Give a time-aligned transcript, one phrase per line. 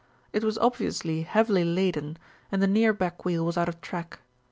[0.33, 2.17] It was obviously heavily laden
[2.51, 4.17] and the near back wheel was out of track.